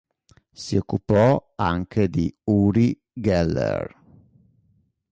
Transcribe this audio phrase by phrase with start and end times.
[0.51, 3.95] Si occupò anche di Uri Geller.